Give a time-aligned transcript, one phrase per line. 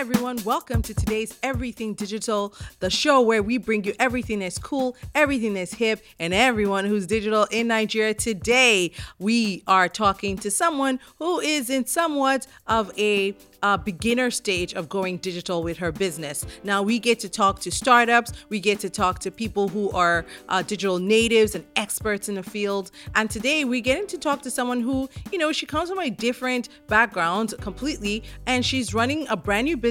[0.00, 0.42] everyone.
[0.44, 5.52] Welcome to today's Everything Digital, the show where we bring you everything that's cool, everything
[5.52, 8.14] that's hip, and everyone who's digital in Nigeria.
[8.14, 14.72] Today, we are talking to someone who is in somewhat of a uh, beginner stage
[14.72, 16.46] of going digital with her business.
[16.64, 20.24] Now, we get to talk to startups, we get to talk to people who are
[20.48, 22.90] uh, digital natives and experts in the field.
[23.14, 26.08] And today, we get to talk to someone who, you know, she comes from a
[26.08, 29.89] different background completely, and she's running a brand new business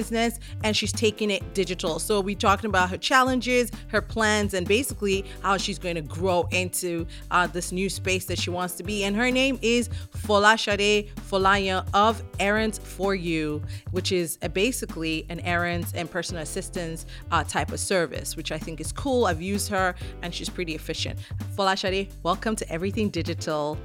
[0.64, 1.98] and she's taking it digital.
[1.98, 6.48] So, we're talking about her challenges, her plans, and basically how she's going to grow
[6.50, 9.04] into uh, this new space that she wants to be.
[9.04, 15.92] And her name is Folashade Folayan of Errands for You which is basically an errands
[15.94, 19.26] and personal assistance uh, type of service, which I think is cool.
[19.26, 21.18] I've used her and she's pretty efficient.
[21.56, 23.78] Folashade, welcome to Everything Digital.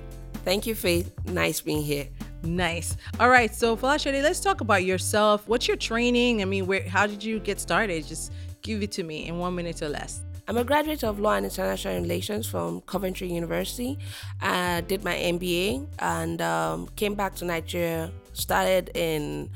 [0.44, 1.12] Thank you, Faith.
[1.26, 2.08] Nice being here.
[2.46, 2.96] Nice.
[3.20, 5.48] All right, so Folashade, let's talk about yourself.
[5.48, 6.42] What's your training?
[6.42, 6.88] I mean, where?
[6.88, 8.06] How did you get started?
[8.06, 10.22] Just give it to me in one minute or less.
[10.48, 13.98] I'm a graduate of Law and International Relations from Coventry University.
[14.42, 18.12] I did my MBA and um, came back to Nigeria.
[18.34, 19.50] Started in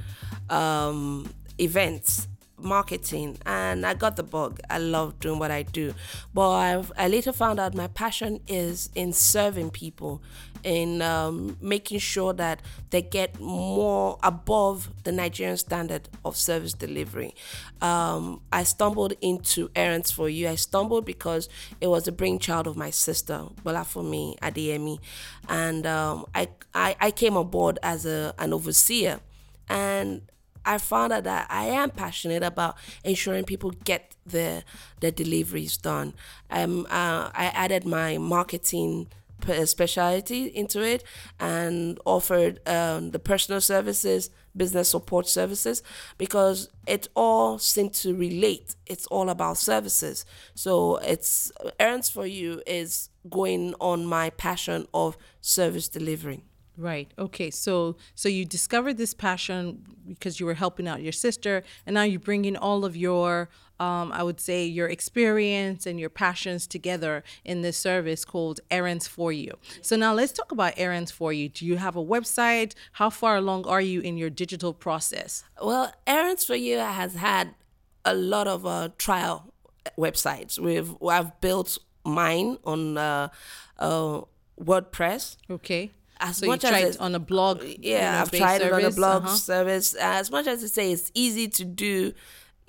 [0.50, 2.29] um, events
[2.62, 4.60] marketing and I got the bug.
[4.70, 5.94] I love doing what I do.
[6.34, 10.22] But I've, I later found out my passion is in serving people,
[10.64, 17.34] in um, making sure that they get more above the Nigerian standard of service delivery.
[17.82, 20.50] Um, I stumbled into Errands for You.
[20.50, 25.00] I stumbled because it was a brainchild of my sister, Bola for me, Adeyemi.
[25.48, 29.20] And um, I, I, I came aboard as a, an overseer.
[29.70, 30.24] And
[30.66, 34.64] I found out that I am passionate about ensuring people get their
[35.00, 36.14] their deliveries done.
[36.50, 39.08] Um, uh, I added my marketing
[39.66, 41.04] specialty into it
[41.40, 45.82] and offered um, the personal services, business support services,
[46.18, 48.76] because it all seemed to relate.
[48.86, 50.26] It's all about services.
[50.56, 56.44] So it's errands for you is going on my passion of service delivery.
[56.80, 57.12] Right.
[57.20, 57.52] Okay.
[57.52, 62.04] So so you discovered this passion because you were helping out your sister, and now
[62.04, 63.50] you bring in all of your,
[63.82, 69.08] um, I would say, your experience and your passions together in this service called Errands
[69.08, 69.56] for You.
[69.82, 71.50] So now let's talk about Errands for You.
[71.50, 72.76] Do you have a website?
[72.94, 75.44] How far along are you in your digital process?
[75.62, 77.56] Well, Errands for You has had
[78.06, 79.54] a lot of uh, trial
[79.98, 80.58] websites.
[80.58, 83.28] We've I've built mine on uh,
[83.78, 84.22] uh,
[84.58, 85.36] WordPress.
[85.50, 88.78] Okay as so much as it on a blog yeah you know, i've tried service,
[88.78, 89.36] it on a blog uh-huh.
[89.36, 92.14] service as much as to say it's easy to do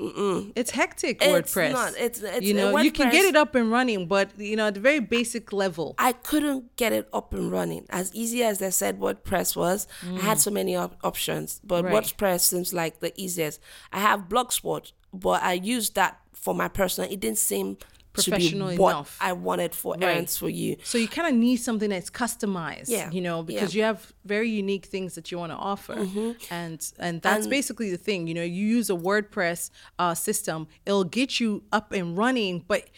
[0.01, 0.53] Mm-mm.
[0.57, 1.73] It's hectic it's WordPress.
[1.73, 4.69] Not, it's, it's you know, you can get it up and running, but you know,
[4.69, 5.95] at the very basic level.
[5.99, 9.87] I couldn't get it up and running as easy as they said WordPress was.
[10.01, 10.17] Mm.
[10.19, 10.41] I had mm.
[10.41, 11.93] so many op- options, but right.
[11.93, 13.61] WordPress seems like the easiest.
[13.93, 17.11] I have Blogspot, but I used that for my personal.
[17.11, 17.77] It didn't seem
[18.23, 19.17] professional enough.
[19.21, 20.03] I wanted for right.
[20.05, 20.77] errands for you.
[20.85, 23.11] So you kind of need something that's customized, yeah.
[23.11, 23.79] you know, because yeah.
[23.79, 26.33] you have very unique things that you want to offer, mm-hmm.
[26.53, 28.27] and and that's and, basically the thing.
[28.27, 32.89] You know, you use a WordPress uh, system, it'll get you up and running, but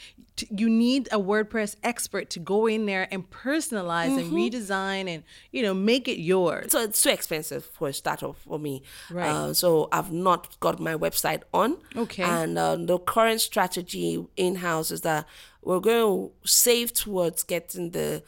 [0.50, 4.18] you need a WordPress expert to go in there and personalize mm-hmm.
[4.18, 6.72] and redesign and you know make it yours.
[6.72, 8.82] So it's too expensive for a startup for me.
[9.10, 9.28] Right.
[9.28, 11.76] Uh, so I've not got my website on.
[11.96, 12.22] Okay.
[12.22, 15.26] And uh, the current strategy in house is that
[15.62, 18.22] we're going to save towards getting the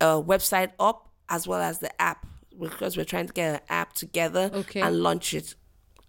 [0.00, 2.26] uh, website up as well as the app
[2.58, 4.80] because we're trying to get an app together okay.
[4.80, 5.54] and launch it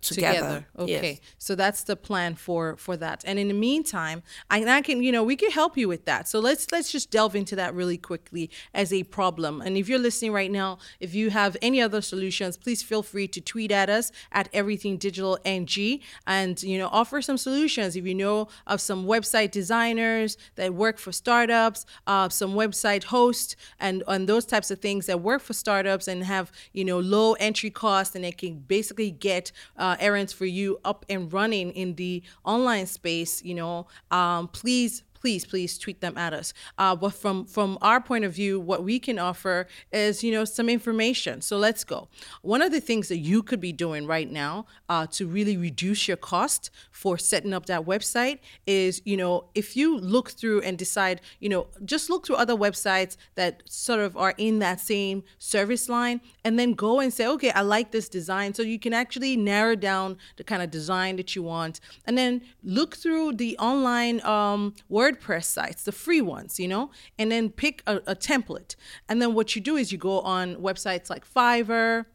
[0.07, 0.38] together.
[0.38, 0.67] together.
[0.79, 1.11] Okay.
[1.11, 1.19] Yes.
[1.38, 3.23] So that's the plan for for that.
[3.25, 6.27] And in the meantime, I, I can, you know, we can help you with that.
[6.27, 9.61] So let's let's just delve into that really quickly as a problem.
[9.61, 13.27] And if you're listening right now, if you have any other solutions, please feel free
[13.29, 17.95] to tweet at us at everything digital ng and you know offer some solutions.
[17.95, 23.55] If you know of some website designers that work for startups, uh, some website hosts
[23.79, 27.33] and and those types of things that work for startups and have you know low
[27.33, 31.71] entry costs and they can basically get uh, uh, errands for you up and running
[31.71, 36.53] in the online space, you know, um, please please please tweet them at us.
[36.77, 40.45] Uh, but from from our point of view what we can offer is you know
[40.45, 41.41] some information.
[41.41, 42.07] So let's go.
[42.41, 46.07] One of the things that you could be doing right now uh, to really reduce
[46.07, 50.77] your cost for setting up that website is you know if you look through and
[50.77, 55.23] decide you know just look through other websites that sort of are in that same
[55.39, 58.53] service line and then go and say okay i like this design.
[58.53, 62.41] So you can actually narrow down the kind of design that you want and then
[62.63, 67.50] look through the online um, word WordPress sites, the free ones, you know, and then
[67.50, 68.75] pick a, a template.
[69.07, 72.06] And then what you do is you go on websites like Fiverr,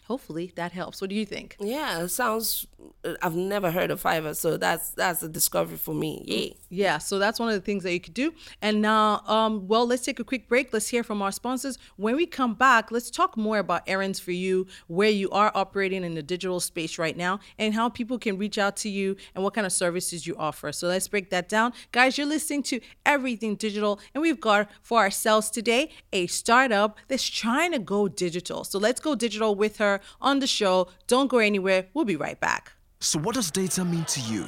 [0.07, 1.01] hopefully that helps.
[1.01, 1.55] What do you think?
[1.59, 2.65] Yeah, it sounds.
[3.21, 6.23] I've never heard of Fiverr, so that's that's a discovery for me.
[6.25, 6.53] Yeah.
[6.69, 6.97] Yeah.
[6.97, 8.33] So that's one of the things that you could do.
[8.61, 10.73] And now, um, well, let's take a quick break.
[10.73, 11.77] Let's hear from our sponsors.
[11.97, 16.03] When we come back, let's talk more about errands for you, where you are operating
[16.03, 19.43] in the digital space right now, and how people can reach out to you and
[19.43, 20.71] what kind of services you offer.
[20.71, 22.17] So let's break that down, guys.
[22.17, 27.71] You're listening to Everything Digital, and we've got for ourselves today a startup that's trying
[27.73, 28.63] to go digital.
[28.63, 30.87] So let's go digital with her on the show.
[31.07, 31.87] Don't go anywhere.
[31.93, 32.73] We'll be right back.
[32.99, 34.47] So, what does data mean to you?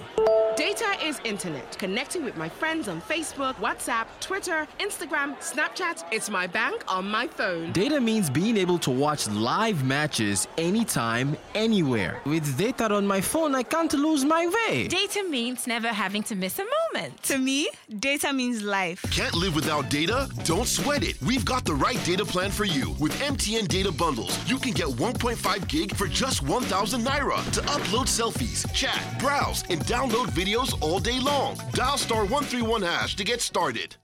[0.60, 1.80] Data is internet.
[1.80, 6.04] Connecting with my friends on Facebook, WhatsApp, Twitter, Instagram, Snapchat.
[6.12, 7.72] It's my bank on my phone.
[7.72, 12.20] Data means being able to watch live matches anytime, anywhere.
[12.26, 14.90] With data on my phone, I can't lose my way.
[14.90, 17.24] Data means never having to miss a moment.
[17.24, 19.02] To me, data means life.
[19.12, 20.28] Can't live without data?
[20.44, 21.22] Don't sweat it.
[21.22, 22.98] We've got the right data plan for you.
[23.00, 28.08] With MTN data bundles, you can get 1.5 gig for just 1,000 naira to upload
[28.08, 31.58] selfies, chat, browse, and download videos all day long.
[31.74, 33.96] Dial star 131 hash to get started.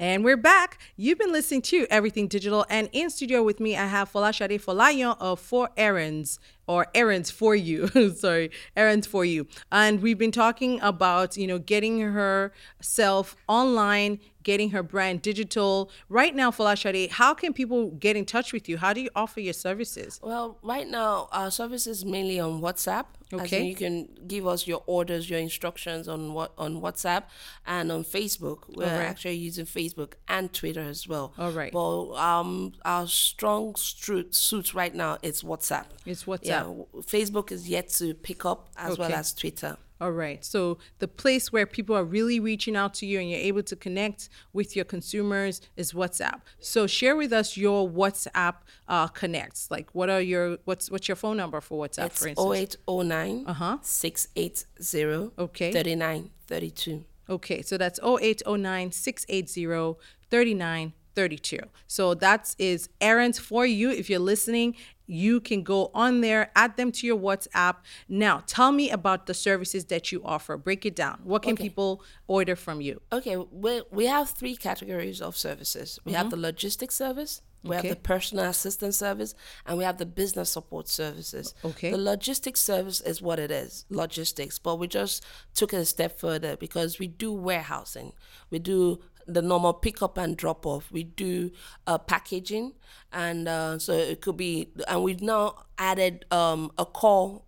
[0.00, 0.78] And we're back.
[0.96, 5.16] You've been listening to Everything Digital, and in studio with me, I have Folashade Folayan
[5.20, 7.88] of Four Errands or Errands for You.
[8.14, 9.48] Sorry, Errands for You.
[9.72, 15.90] And we've been talking about, you know, getting herself online, getting her brand digital.
[16.08, 18.76] Right now, Folashade, how can people get in touch with you?
[18.76, 20.20] How do you offer your services?
[20.22, 23.06] Well, right now, our service is mainly on WhatsApp.
[23.30, 23.64] Okay.
[23.64, 27.24] you can give us your orders, your instructions on what on WhatsApp
[27.66, 28.60] and on Facebook.
[28.74, 29.04] We're right.
[29.04, 31.34] actually using Facebook and Twitter as well.
[31.36, 31.70] All right.
[31.70, 35.86] But um, our strong suit right now is WhatsApp.
[36.06, 36.46] It's WhatsApp.
[36.46, 36.57] Yeah.
[37.02, 39.00] Facebook is yet to pick up as okay.
[39.00, 39.76] well as Twitter.
[40.00, 40.44] All right.
[40.44, 43.74] So the place where people are really reaching out to you and you're able to
[43.74, 46.40] connect with your consumers is WhatsApp.
[46.60, 48.54] So share with us your WhatsApp
[48.86, 49.70] uh, connects.
[49.70, 52.76] Like what are your what's what's your phone number for WhatsApp it's for instance?
[52.86, 53.78] 0809 uh-huh.
[53.82, 55.72] 680 okay.
[55.72, 57.04] 3932.
[57.30, 57.62] Okay.
[57.62, 59.98] So that's 0809 680
[60.30, 61.58] 3932.
[61.88, 64.76] So that is errands for you if you're listening
[65.08, 67.76] you can go on there, add them to your WhatsApp.
[68.08, 70.56] Now, tell me about the services that you offer.
[70.56, 71.20] Break it down.
[71.24, 71.64] What can okay.
[71.64, 73.00] people order from you?
[73.10, 75.98] Okay, we, we have three categories of services.
[76.04, 76.18] We mm-hmm.
[76.18, 77.88] have the logistics service, we okay.
[77.88, 79.34] have the personal assistance service,
[79.66, 81.54] and we have the business support services.
[81.64, 81.90] Okay.
[81.90, 85.24] The logistics service is what it is, logistics, but we just
[85.54, 88.12] took it a step further because we do warehousing.
[88.50, 90.90] We do the normal pick up and drop off.
[90.90, 91.50] We do
[91.86, 92.72] uh, packaging,
[93.12, 97.44] and uh, so it could be, and we've now added um, a call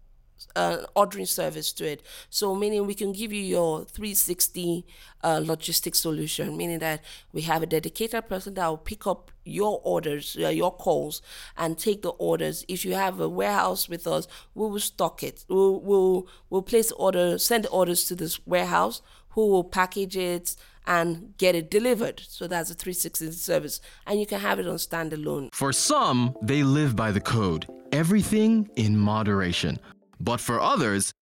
[0.56, 2.02] uh, ordering service to it.
[2.28, 4.86] So meaning we can give you your 360
[5.22, 9.80] uh, logistics solution, meaning that we have a dedicated person that will pick up your
[9.84, 11.22] orders, uh, your calls,
[11.56, 12.64] and take the orders.
[12.68, 15.44] If you have a warehouse with us, we will stock it.
[15.48, 20.56] We'll we'll, we'll place orders, send orders to this warehouse, who will package it
[20.86, 22.22] and get it delivered.
[22.26, 23.80] So that's a 360 service.
[24.06, 25.52] And you can have it on standalone.
[25.52, 29.78] For some, they live by the code everything in moderation.
[30.20, 31.12] But for others,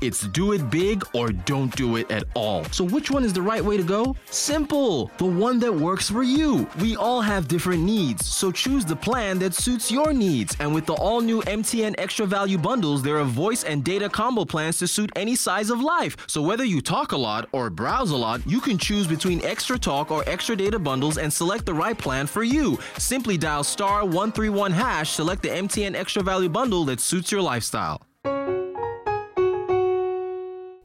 [0.00, 2.64] It's do it big or don't do it at all.
[2.66, 4.16] So, which one is the right way to go?
[4.30, 5.10] Simple.
[5.18, 6.66] The one that works for you.
[6.80, 10.56] We all have different needs, so choose the plan that suits your needs.
[10.60, 14.44] And with the all new MTN Extra Value bundles, there are voice and data combo
[14.44, 16.16] plans to suit any size of life.
[16.26, 19.78] So, whether you talk a lot or browse a lot, you can choose between extra
[19.78, 22.78] talk or extra data bundles and select the right plan for you.
[22.98, 28.00] Simply dial star 131 hash, select the MTN Extra Value bundle that suits your lifestyle.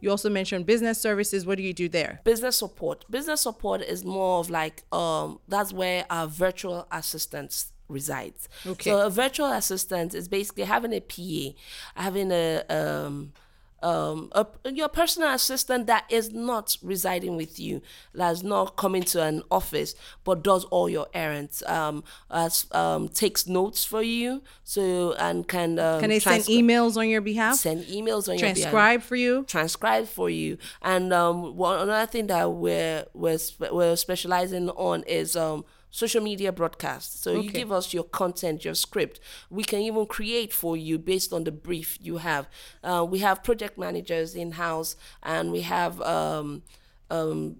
[0.06, 1.46] You also mentioned business services.
[1.48, 2.22] What do you do there?
[2.24, 8.48] business support business support is more of like um that's where our virtual assistants resides
[8.66, 8.90] Okay.
[8.92, 11.54] so a virtual assistant is basically having a pa
[12.06, 13.34] having a um
[13.84, 17.82] um, a, your personal assistant that is not residing with you,
[18.14, 23.48] that's not coming to an office, but does all your errands, um, as, um, takes
[23.48, 27.56] notes for you, so and can um, Can they send emails on your behalf?
[27.56, 29.44] send emails on your behalf Transcribe for you?
[29.48, 30.58] transcribe for you.
[30.82, 33.38] And um, one another thing that we're we're,
[33.72, 37.24] we're specializing on is um, social media broadcast.
[37.24, 39.22] So you give us your content, your script.
[39.50, 42.50] We can even create for you based on the brief you have.
[42.84, 46.64] Uh, we have project managers in house, and we have um,
[47.10, 47.58] um,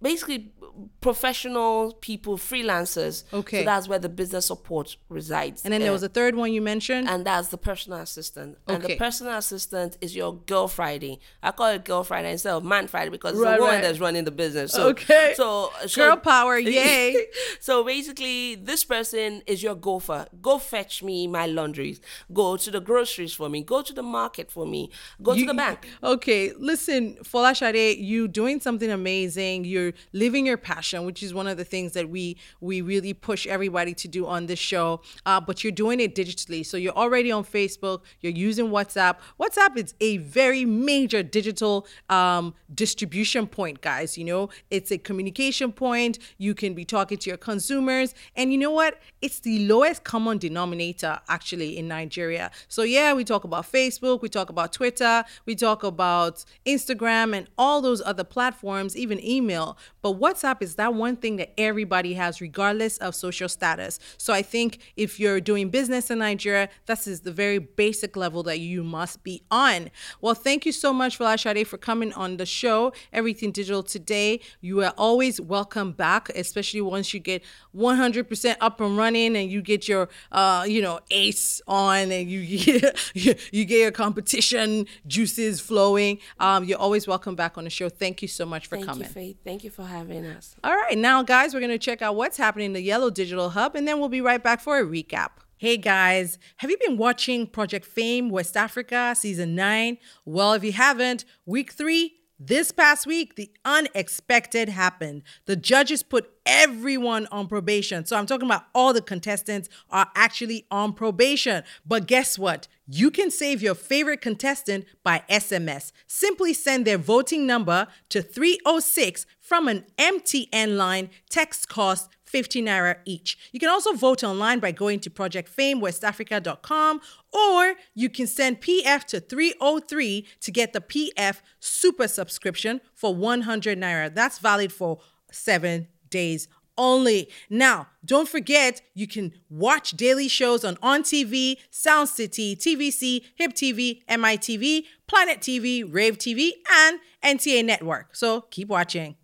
[0.00, 0.52] basically
[1.00, 3.24] professional people, freelancers.
[3.32, 3.60] Okay.
[3.60, 5.62] So that's where the business support resides.
[5.64, 7.08] And then there Uh, was a third one you mentioned.
[7.08, 8.58] and that's the personal assistant.
[8.68, 8.74] Okay.
[8.74, 11.18] And the personal assistant is your girl Friday.
[11.42, 13.82] I call it girl Friday instead of man Friday because it's Right, a woman right.
[13.82, 14.72] that's running the business.
[14.72, 15.32] So, Okay.
[15.36, 17.26] So, so Girl power, yay.
[17.60, 20.26] so basically, this person is your gopher.
[20.42, 22.00] Go fetch me my laundries.
[22.32, 23.62] Go to the groceries for me.
[23.62, 24.90] Go to the market for me.
[25.22, 25.88] Go to the bank.
[26.02, 29.64] Okay, listen, Folashade, you doing something amazing.
[29.64, 33.46] You're living your passion, which is one of the things that we we really push
[33.46, 35.00] everybody to do on this show.
[35.26, 38.02] Uh, but you're doing it digitally, so you're already on Facebook.
[38.20, 39.16] You're using WhatsApp.
[39.40, 44.18] WhatsApp is a very major digital um, distribution point, guys.
[44.18, 46.18] You know, it's a communication point.
[46.38, 49.00] You can be talking to your consumers, and you know what?
[49.22, 52.50] It's the lowest common denominator actually in Nigeria.
[52.68, 57.48] So yeah, we talk about Facebook, we talk about Twitter, we talk about Instagram and
[57.56, 59.77] all those other platforms, even email.
[60.02, 63.98] But WhatsApp is that one thing that everybody has, regardless of social status.
[64.16, 68.42] So I think if you're doing business in Nigeria, this is the very basic level
[68.44, 69.90] that you must be on.
[70.20, 74.40] Well, thank you so much, Folashade, for coming on the show, Everything Digital Today.
[74.60, 77.42] You are always welcome back, especially once you get
[77.76, 82.46] 100% up and running and you get your, uh, you know, ace on and you
[83.14, 86.18] get, you get your competition juices flowing.
[86.38, 87.88] Um, you're always welcome back on the show.
[87.88, 89.04] Thank you so much for Thank coming.
[89.04, 89.36] you, Faith.
[89.44, 90.56] Thank you for having us.
[90.64, 93.50] All right, now, guys, we're going to check out what's happening in the Yellow Digital
[93.50, 95.30] Hub, and then we'll be right back for a recap.
[95.60, 99.98] Hey guys, have you been watching Project Fame West Africa season 9?
[100.24, 105.22] Well, if you haven't, week 3 this past week, the unexpected happened.
[105.46, 108.06] The judges put everyone on probation.
[108.06, 111.64] So I'm talking about all the contestants are actually on probation.
[111.84, 112.68] But guess what?
[112.86, 115.92] You can save your favorite contestant by SMS.
[116.06, 121.10] Simply send their voting number to 306 from an MTN line.
[121.28, 123.50] Text cost 50 naira each.
[123.52, 127.00] You can also vote online by going to projectfamewestafrica.com
[127.32, 133.78] or you can send PF to 303 to get the PF super subscription for 100
[133.78, 134.14] naira.
[134.14, 134.98] That's valid for
[135.30, 137.28] seven days only.
[137.50, 143.52] Now, don't forget you can watch daily shows on On TV, Sound City, TVC, Hip
[143.52, 148.14] TV, MITV, Planet TV, Rave TV, and NTA Network.
[148.14, 149.16] So keep watching.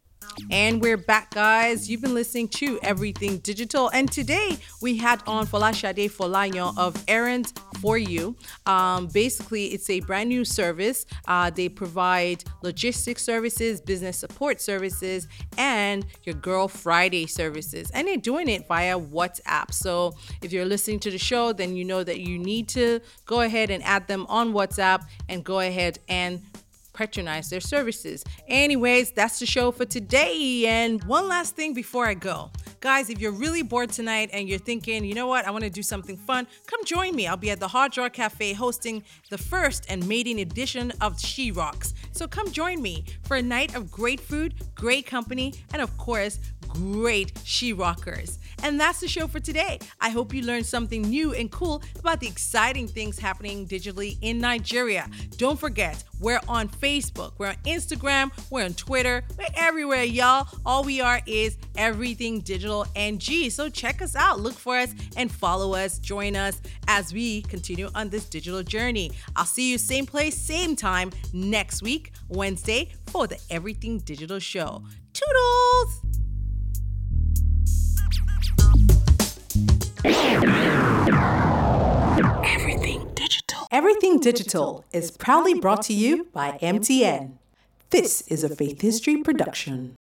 [0.51, 1.91] And we're back, guys.
[1.91, 3.91] You've been listening to Everything Digital.
[3.91, 8.37] And today we had on Folashade Folayan of Errands for You.
[8.67, 11.07] Um, basically, it's a brand new service.
[11.27, 15.29] Uh, they provide logistics services, business support services,
[15.59, 17.91] and your Girl Friday services.
[17.93, 19.73] And they're doing it via WhatsApp.
[19.73, 23.41] So if you're listening to the show, then you know that you need to go
[23.41, 26.43] ahead and add them on WhatsApp and go ahead and
[26.95, 28.25] patronize their services.
[28.49, 30.67] Anyways, that's the show for today.
[30.67, 32.51] And one last thing before I go.
[32.81, 35.71] Guys, if you're really bored tonight and you're thinking, you know what, I want to
[35.71, 37.27] do something fun, come join me.
[37.27, 41.51] I'll be at the Hard Draw Cafe hosting the first and maiden edition of She
[41.51, 41.93] Rocks.
[42.13, 45.97] So come join me for a night of great food, great great company, and of
[45.99, 46.39] course,
[46.75, 48.39] great she rockers.
[48.63, 49.79] And that's the show for today.
[50.01, 54.39] I hope you learned something new and cool about the exciting things happening digitally in
[54.39, 55.09] Nigeria.
[55.37, 60.49] Don't forget, we're on Facebook, we're on Instagram, we're on Twitter, we're everywhere, y'all.
[60.65, 63.51] All we are is Everything Digital NG.
[63.51, 65.99] So check us out, look for us, and follow us.
[65.99, 69.11] Join us as we continue on this digital journey.
[69.37, 74.85] I'll see you same place, same time next week, Wednesday, for the Everything Digital Show.
[75.13, 76.04] Toodles!
[83.75, 87.33] Everything Digital is proudly brought to you by MTN.
[87.91, 89.97] This is a Faith History production.